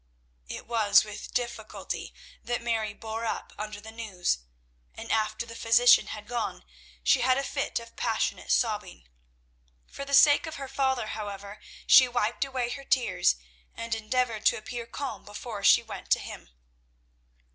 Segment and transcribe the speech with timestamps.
[0.47, 2.11] It was with difficulty
[2.43, 4.39] that Mary bore up under the news,
[4.95, 6.63] and, after the physician had gone,
[7.03, 9.07] she had a fit of passionate sobbing.
[9.85, 13.35] For the sake of her father, however, she wiped away her tears,
[13.75, 16.49] and endeavoured to appear calm before she went to him.